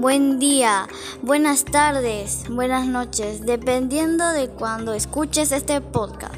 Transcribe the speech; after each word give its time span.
buen 0.00 0.38
día, 0.38 0.88
buenas 1.20 1.66
tardes, 1.66 2.44
buenas 2.48 2.86
noches, 2.86 3.44
dependiendo 3.44 4.26
de 4.32 4.48
cuando 4.48 4.94
escuches 4.94 5.52
este 5.52 5.82
podcast. 5.82 6.36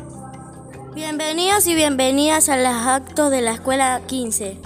Bienvenidos 0.95 1.69
y 1.69 1.77
bienvenidas 1.77 2.49
a 2.49 2.57
los 2.57 2.87
actos 2.87 3.31
de 3.31 3.41
la 3.41 3.53
escuela 3.53 4.03
15. 4.05 4.59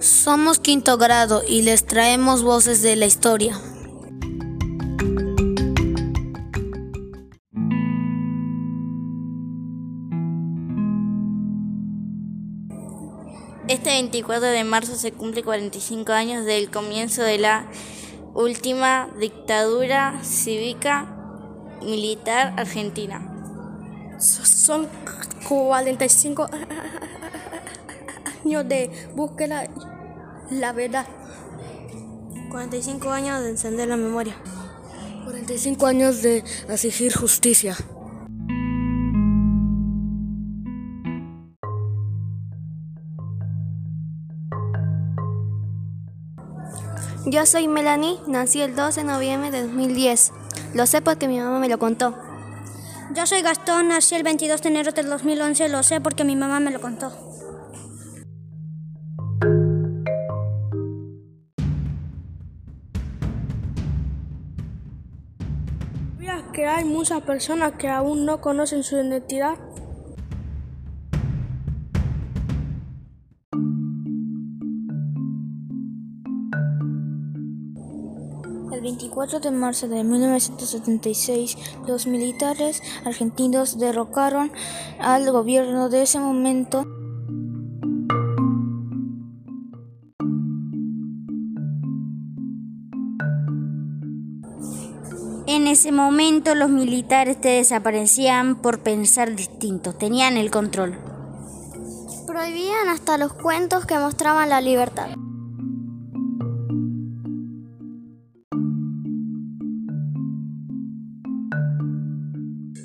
Somos 0.00 0.58
quinto 0.58 0.96
grado 0.96 1.42
y 1.46 1.62
les 1.62 1.84
traemos 1.84 2.42
voces 2.42 2.80
de 2.80 2.96
la 2.96 3.04
historia. 3.04 3.60
Este 13.68 13.90
24 13.90 14.46
de 14.46 14.62
marzo 14.62 14.94
se 14.94 15.10
cumple 15.10 15.42
45 15.42 16.12
años 16.12 16.44
del 16.44 16.70
comienzo 16.70 17.24
de 17.24 17.38
la 17.38 17.66
última 18.32 19.08
dictadura 19.18 20.20
cívica 20.22 21.12
militar 21.82 22.54
argentina. 22.56 23.26
Son 24.20 24.88
45 25.48 26.48
años 28.44 28.68
de 28.68 29.08
búsqueda 29.16 29.68
la 30.50 30.72
verdad. 30.72 31.06
45 32.50 33.10
años 33.10 33.42
de 33.42 33.50
encender 33.50 33.88
la 33.88 33.96
memoria. 33.96 34.36
45 35.24 35.86
años 35.86 36.22
de 36.22 36.44
exigir 36.68 37.16
justicia. 37.16 37.76
Yo 47.28 47.44
soy 47.44 47.66
Melanie, 47.66 48.20
nací 48.28 48.62
el 48.62 48.76
12 48.76 49.00
de 49.00 49.06
noviembre 49.08 49.50
de 49.50 49.62
2010. 49.62 50.32
Lo 50.74 50.86
sé 50.86 51.02
porque 51.02 51.26
mi 51.26 51.40
mamá 51.40 51.58
me 51.58 51.68
lo 51.68 51.76
contó. 51.76 52.16
Yo 53.16 53.26
soy 53.26 53.42
Gastón, 53.42 53.88
nací 53.88 54.14
el 54.14 54.22
22 54.22 54.62
de 54.62 54.68
enero 54.68 54.92
del 54.92 55.08
2011, 55.10 55.68
lo 55.68 55.82
sé 55.82 56.00
porque 56.00 56.22
mi 56.22 56.36
mamá 56.36 56.60
me 56.60 56.70
lo 56.70 56.80
contó. 56.80 57.10
¿Sabías 66.12 66.44
que 66.52 66.64
hay 66.64 66.84
muchas 66.84 67.22
personas 67.22 67.72
que 67.72 67.88
aún 67.88 68.24
no 68.24 68.40
conocen 68.40 68.84
su 68.84 68.94
identidad? 68.98 69.56
24 78.86 79.40
de 79.40 79.50
marzo 79.50 79.88
de 79.88 80.04
1976, 80.04 81.58
los 81.88 82.06
militares 82.06 82.80
argentinos 83.04 83.80
derrocaron 83.80 84.52
al 85.00 85.28
gobierno 85.32 85.88
de 85.88 86.02
ese 86.02 86.20
momento. 86.20 86.86
En 95.48 95.66
ese 95.66 95.90
momento 95.90 96.54
los 96.54 96.70
militares 96.70 97.40
te 97.40 97.48
desaparecían 97.48 98.62
por 98.62 98.84
pensar 98.84 99.34
distinto, 99.34 99.94
tenían 99.94 100.36
el 100.36 100.52
control. 100.52 100.96
Prohibían 102.24 102.88
hasta 102.88 103.18
los 103.18 103.32
cuentos 103.32 103.84
que 103.84 103.98
mostraban 103.98 104.48
la 104.48 104.60
libertad. 104.60 105.08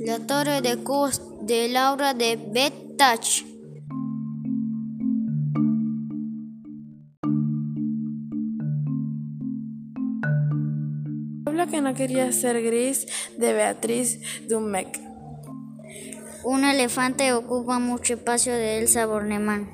La 0.03 0.17
torre 0.17 0.61
de 0.61 0.77
cubos 0.77 1.21
de 1.41 1.69
Laura 1.69 2.15
de 2.15 2.35
Betach. 2.35 3.45
Habla 11.45 11.67
que 11.67 11.81
no 11.81 11.93
quería 11.93 12.31
ser 12.31 12.63
gris 12.63 13.05
de 13.37 13.53
Beatriz 13.53 14.19
Dumec. 14.49 14.99
Un 16.43 16.65
elefante 16.65 17.33
ocupa 17.33 17.77
mucho 17.77 18.15
espacio 18.15 18.53
de 18.53 18.79
Elsa 18.79 19.05
Bornemann. 19.05 19.69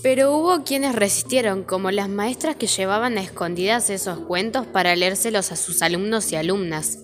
Pero 0.00 0.36
hubo 0.36 0.62
quienes 0.62 0.94
resistieron, 0.94 1.64
como 1.64 1.90
las 1.90 2.08
maestras 2.08 2.54
que 2.54 2.68
llevaban 2.68 3.18
a 3.18 3.22
escondidas 3.22 3.90
esos 3.90 4.20
cuentos 4.20 4.64
para 4.68 4.94
leérselos 4.94 5.50
a 5.50 5.56
sus 5.56 5.82
alumnos 5.82 6.30
y 6.30 6.36
alumnas. 6.36 7.00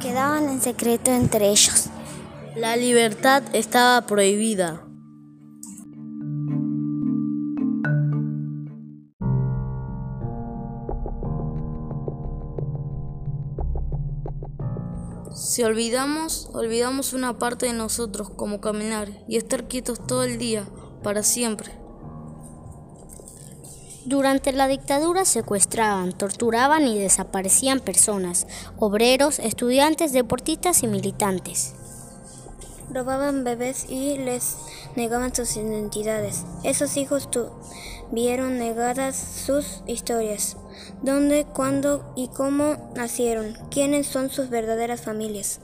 Quedaban 0.00 0.48
en 0.48 0.62
secreto 0.62 1.10
entre 1.10 1.50
ellos. 1.50 1.90
La 2.56 2.74
libertad 2.74 3.42
estaba 3.52 4.06
prohibida. 4.06 4.86
Si 15.34 15.62
olvidamos, 15.62 16.48
olvidamos 16.54 17.12
una 17.12 17.38
parte 17.38 17.66
de 17.66 17.74
nosotros, 17.74 18.30
como 18.30 18.62
caminar 18.62 19.10
y 19.28 19.36
estar 19.36 19.68
quietos 19.68 20.06
todo 20.06 20.24
el 20.24 20.38
día, 20.38 20.66
para 21.02 21.22
siempre. 21.22 21.72
Durante 24.06 24.52
la 24.52 24.66
dictadura 24.66 25.26
secuestraban, 25.26 26.12
torturaban 26.14 26.88
y 26.88 26.98
desaparecían 26.98 27.80
personas, 27.80 28.46
obreros, 28.78 29.38
estudiantes, 29.38 30.12
deportistas 30.12 30.82
y 30.82 30.86
militantes. 30.86 31.74
Robaban 32.90 33.44
bebés 33.44 33.84
y 33.90 34.16
les 34.16 34.56
negaban 34.96 35.34
sus 35.34 35.54
identidades. 35.56 36.44
Esos 36.64 36.96
hijos 36.96 37.28
vieron 38.10 38.58
negadas 38.58 39.16
sus 39.16 39.82
historias. 39.86 40.56
¿Dónde, 41.02 41.44
cuándo 41.44 42.10
y 42.16 42.28
cómo 42.28 42.92
nacieron? 42.96 43.54
¿Quiénes 43.70 44.06
son 44.06 44.30
sus 44.30 44.48
verdaderas 44.48 45.02
familias? 45.02 45.60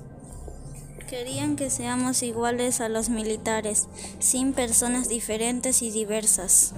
Querían 1.08 1.56
que 1.56 1.70
seamos 1.70 2.22
iguales 2.22 2.82
a 2.82 2.90
los 2.90 3.08
militares, 3.08 3.88
sin 4.18 4.52
personas 4.52 5.08
diferentes 5.08 5.80
y 5.80 5.90
diversas. 5.90 6.74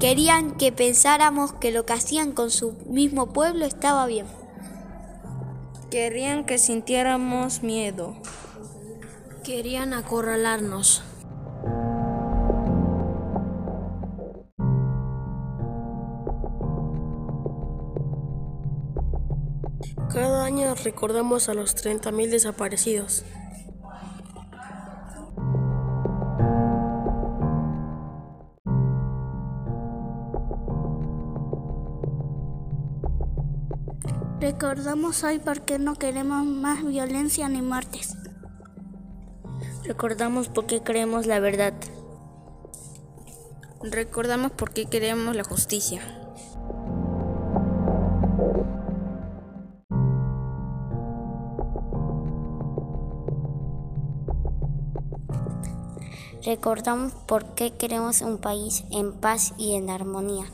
Querían 0.00 0.52
que 0.52 0.72
pensáramos 0.72 1.52
que 1.52 1.72
lo 1.72 1.84
que 1.84 1.92
hacían 1.92 2.32
con 2.32 2.50
su 2.50 2.72
mismo 2.86 3.34
pueblo 3.34 3.66
estaba 3.66 4.06
bien. 4.06 4.26
Querían 5.90 6.46
que 6.46 6.56
sintiéramos 6.56 7.62
miedo. 7.62 8.16
Querían 9.44 9.92
acorralarnos. 9.92 11.02
Cada 20.10 20.46
año 20.46 20.74
recordamos 20.82 21.50
a 21.50 21.54
los 21.54 21.76
30.000 21.76 22.30
desaparecidos. 22.30 23.22
Recordamos 34.40 35.22
hoy 35.22 35.38
porque 35.38 35.78
no 35.78 35.96
queremos 35.96 36.46
más 36.46 36.82
violencia 36.82 37.46
ni 37.50 37.60
muertes. 37.60 38.16
Recordamos 39.84 40.48
porque 40.48 40.80
queremos 40.80 41.26
la 41.26 41.40
verdad. 41.40 41.74
Recordamos 43.82 44.52
por 44.52 44.72
qué 44.72 44.86
queremos 44.86 45.36
la 45.36 45.44
justicia. 45.44 46.00
Recordamos 56.46 57.12
por 57.26 57.54
qué 57.54 57.72
queremos 57.72 58.22
un 58.22 58.38
país 58.38 58.84
en 58.90 59.12
paz 59.12 59.52
y 59.58 59.74
en 59.74 59.90
armonía. 59.90 60.46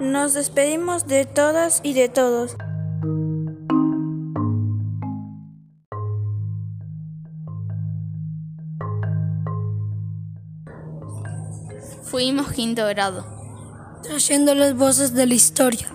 Nos 0.00 0.32
despedimos 0.32 1.08
de 1.08 1.24
todas 1.24 1.80
y 1.82 1.92
de 1.92 2.08
todos. 2.08 2.56
Fuimos 12.04 12.52
quinto 12.52 12.86
grado. 12.86 13.26
Trayendo 14.04 14.54
las 14.54 14.76
voces 14.76 15.14
de 15.14 15.26
la 15.26 15.34
historia. 15.34 15.88